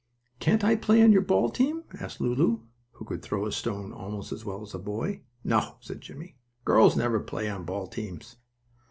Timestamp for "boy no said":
4.79-6.01